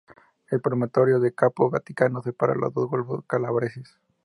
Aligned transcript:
El 0.49 0.61
promontorio 0.61 1.19
de 1.19 1.31
Capo 1.35 1.69
Vaticano 1.69 2.23
separa 2.23 2.55
los 2.55 2.73
dos 2.73 2.89
golfos 2.89 3.23
calabreses. 3.27 3.99